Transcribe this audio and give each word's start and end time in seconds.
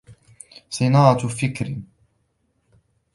صِنَاعَةٌ 0.69 1.27
فِكْرٍ 1.27 1.75